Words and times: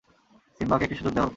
সিম্বাকে 0.59 0.83
একটি 0.85 0.95
সুযোগ 0.97 1.13
দেওয়া 1.13 1.25
হোক! 1.25 1.29